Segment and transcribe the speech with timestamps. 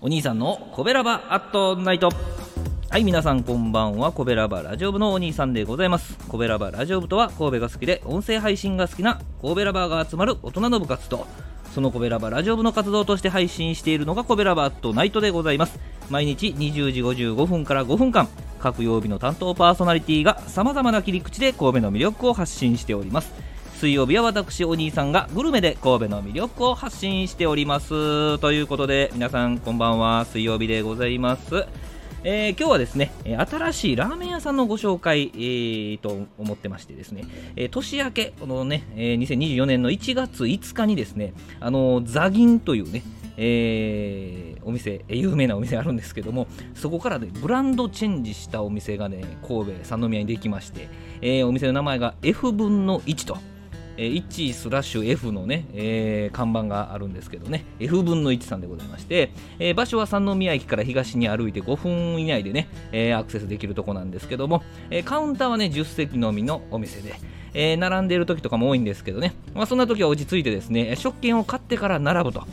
[0.00, 2.10] お兄さんのコベラバアットナイト。
[2.88, 4.12] はい皆さんこんばんは。
[4.12, 6.16] コベラバラジオ部のお兄さんでございます。
[6.28, 11.26] コベラバラジオ部とは神戸が好きで音声配信が好きな神戸ラバーが集まる大人の部活と
[11.74, 15.80] そのコベラバラジオ部の活動として配信しているのがコベラバアットナイトでございます。
[16.10, 18.28] 毎日20時55分から5分間
[18.60, 23.32] 各曜日の担当パーソナリティがさまざまな切り口で神戸の魅力を発信しております。
[23.78, 28.36] 水曜日は私お兄さんがグルメで神戸の魅力を発信しております。
[28.40, 30.24] ということで皆さんこんばんは。
[30.24, 31.64] 水曜日でございます。
[32.24, 37.22] えー、今日はですね、新しいラーメン屋さんのご紹介、えー、と思ってましてですね、
[37.54, 43.04] えー、年明け、このね、え、2024年の1月5日にですね、あのザギンというね、
[43.36, 50.88] えー、お店、有名なお店あるんですけども、そこからね、ブランドチェンジしたお店がね、神戸、三宮にできまして、
[51.20, 53.38] えー、お店の名前が F 分の1と。
[54.06, 67.14] 1スラッシュ F のね、えー、看板があるんですけどね、F 分の1さんでございまして、えー、場所は三宮駅から東に歩いて5分以内でね、え、アクセスできるとこなんですけども、えカウンターはね、10席のみのお店で、
[67.54, 72.44] え並んでいる時とかも多いんですけどね、まあ、そんな時は落ち着いてですね、食券を買ってから並ぶと。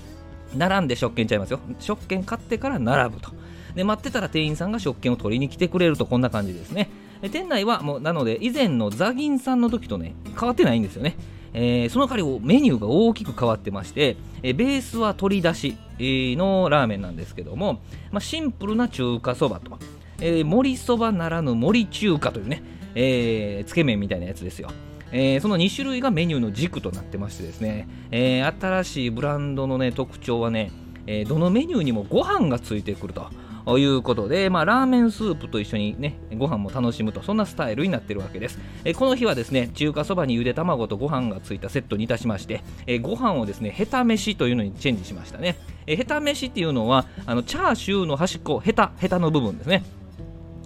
[0.56, 1.59] 並んで食券ちゃいますよ。
[1.80, 3.32] 食券買ってから並ぶと。
[3.76, 6.90] で、待ってたら店員さんが食券を取りに来てくれるとこんな感じですね。
[7.30, 11.16] 店内はもうなので以前のザギンさんの時とね変わってないんですよね。
[11.58, 17.80] えー、その代わりメニューが大きく変わってまして、えー、ベースは鶏だしのラーメンなんですけども、
[18.12, 19.80] まあ、シンプルな中華そばと、
[20.20, 22.62] えー、盛りそばならぬ盛り中華というね、
[22.94, 24.70] え、つけ麺みたいなやつですよ。
[25.14, 30.73] え、その2種類がメニューの軸となってましてですね、え、新しいブランドの、ね、特徴はね、
[31.08, 33.30] え、どのメニューにもご飯がついてくると。
[33.66, 38.60] ということで、まあ、ラーメンスープと一緒にね、ご飯も楽しむと、そんなスタイルになってるわけです。
[38.84, 45.58] えこの日はですね、中華そばにゆで卵とご飯がついたセットにいたしまして、えご飯をですね、ヘタ飯というのにチェンジしましたね。
[45.88, 49.84] えヘタ飯っていうのは、あのチャーシューの端っこ、ヘタ、ヘタの部分ですね。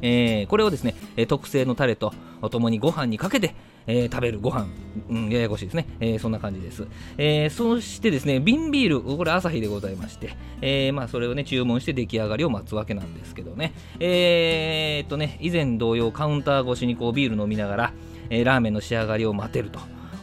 [0.02, 0.96] えー、これをですね、
[1.28, 2.14] 特製のタレと
[2.50, 3.56] ともにご飯にかけて、
[3.88, 4.68] えー、食べるご飯、
[5.10, 6.88] うん、ややこしいですね、えー、そんな感じです、
[7.18, 13.74] えー、そしてですね瓶ビールこれ朝日でございまして、えまあ、それをね注文して出来上がりを待つわけなんですけどね。
[14.00, 17.94] えー、っとね以前同様カウンター越しにこうビール飲みながら、
[18.30, 19.72] えラーメンの仕上がりを待てる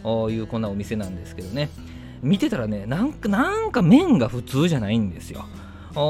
[0.04, 1.68] というこんなお店なんですけどね。
[2.22, 5.44] 見てたらねなんかなんか麺が普通じゃないんですよ。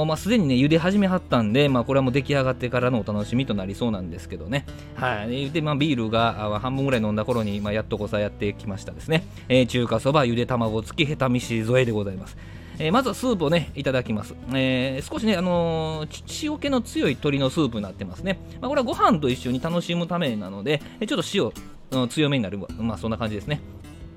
[0.04, 4.66] まあ、すでにね茹で始めはったんで、まあ、これはもう出来上がってからのお楽しみとなりそうなんですけどね。
[4.96, 5.50] はい。
[5.50, 12.36] で、まあ、ビールが半分ぐらい飲んだ頃に、まあ、やっとこさやってきましたですね、えー、中華そばゆで卵付きヘタ飯添えでございます。
[12.78, 21.52] えー、まずはスープをねいただきます、えー、少しね、あのー、塩気の強い鶏のスープになってますね、まあ、これはご飯と一緒に楽しむためなのでちょっと
[21.90, 22.58] 塩強めになる。
[22.78, 23.60] まあそんな感じですね。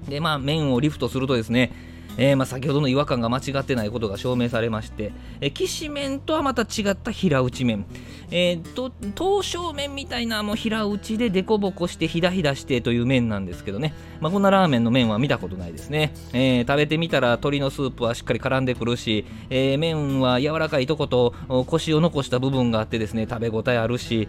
[0.10, 1.72] でまあ麺をリフトするとですね
[2.20, 7.86] えー、まあ、先ほどの違和感が間違ってないことが証明されまして、えー、きしめんとはまた違った平打ち麺、
[8.30, 21.34] えー、と刀削麺みたいなもう平打ちでデコボコしてひだひだしてという麺なんですけどね、まあ、こんなラーメンの麺は見たことないですね、えー、食べてみたら鶏のスープはしっかり絡んでくるし、え、麺は柔らかいとこと
[21.68, 24.28] 腰を残した部分があってですね食べ応えあるし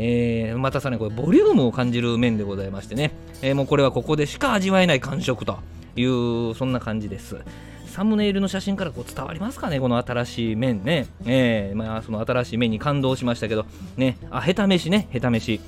[0.00, 3.10] えー、またさらにこれボリュームを感じる麺でございましてね、
[3.42, 5.58] えー、もうこれはここでしか味わえない感触と。
[5.98, 7.38] いうそんな感じです。
[7.86, 13.66] サムネイルの写真からこう伝わりますかねこの新しい麺ね、えー、まあ、その新しい麺に感動しましたけど。
[13.96, 14.18] ね。
[14.30, 15.60] あ下手飯ね下手飯。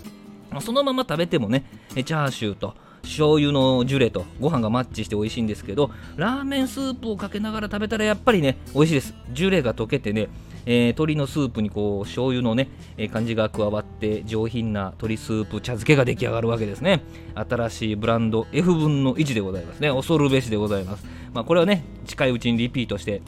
[0.61, 1.65] そのまま食べてもね
[1.95, 2.75] チャーシューと
[3.11, 9.15] 醤油のジュレとご飯がマッチして美味しいんですけどラーメンスープをかけながら食べたらやっぱりね美味しいです。
[9.33, 10.29] ジュレが溶けてね
[10.67, 17.03] えー、鶏のスープにこう醤油のね、えー、感じが加わって上品な鶏スープ茶漬けが出来上がるわけですね。
[17.35, 19.91] 新しいブランド F 分の1でございますね。
[19.91, 21.07] 恐るべしでございます。
[21.33, 23.23] まあこれはね近いうちにリピートして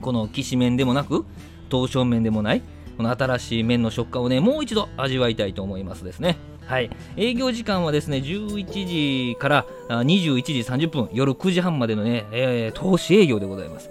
[0.00, 1.26] このきしめんでもなく
[1.68, 2.62] 刀削麺でもない
[2.96, 6.36] この新しい麺の食感をねもう一度味わいたいと思いますですね。
[6.70, 6.90] はい。
[7.16, 13.90] 営業時間はですね11時から21時30分夜9時半までのね、えー、投資営業でございます。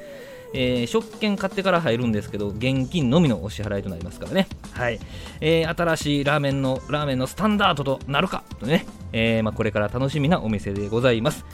[0.54, 4.48] えー、食券買ってから入るんですけど現金のみのお支払いとなりますからね。
[4.72, 5.00] はい、
[5.42, 11.46] えー、新しいラーメンのラーメンのスタンダードとなるかとね、えー、まあ、これから楽しみなお店でございます。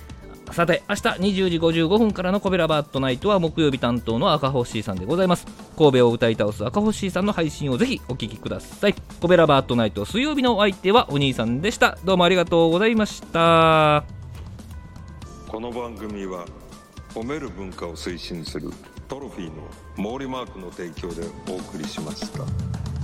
[0.51, 5.45] さて明日20時55分からのコベラバットナイトは木曜日担当の赤星さんでございます。
[5.77, 8.95] 神戸を歌い倒す赤星さんの配信をぜひお聞きください。
[9.19, 11.97] コベラバットナイト水曜日のお相手はお兄さんでした。
[12.05, 14.05] どうもありがとうございました。
[15.49, 16.45] この番組は
[17.13, 18.71] 褒める文化を推進する
[19.07, 22.94] トロフィーの毛利マークの提供でお送りしました。